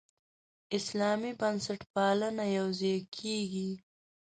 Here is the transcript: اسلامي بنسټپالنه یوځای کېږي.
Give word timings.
اسلامي 0.77 1.31
بنسټپالنه 1.39 2.45
یوځای 2.57 2.97
کېږي. 3.17 3.69